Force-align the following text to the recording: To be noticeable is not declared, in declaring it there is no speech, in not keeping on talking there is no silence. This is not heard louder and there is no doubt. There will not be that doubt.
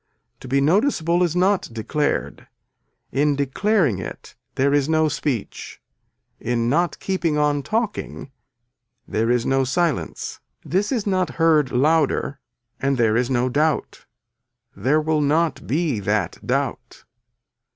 To 0.39 0.47
be 0.47 0.61
noticeable 0.61 1.21
is 1.21 1.35
not 1.35 1.69
declared, 1.71 2.47
in 3.11 3.35
declaring 3.35 3.99
it 3.99 4.33
there 4.55 4.73
is 4.73 4.89
no 4.89 5.07
speech, 5.09 5.79
in 6.39 6.67
not 6.67 6.97
keeping 6.99 7.37
on 7.37 7.61
talking 7.61 8.31
there 9.07 9.29
is 9.29 9.45
no 9.45 9.63
silence. 9.63 10.39
This 10.65 10.91
is 10.91 11.05
not 11.05 11.35
heard 11.37 11.71
louder 11.71 12.39
and 12.79 12.97
there 12.97 13.15
is 13.15 13.29
no 13.29 13.47
doubt. 13.47 14.07
There 14.75 14.99
will 14.99 15.21
not 15.21 15.67
be 15.67 15.99
that 15.99 16.39
doubt. 16.43 17.03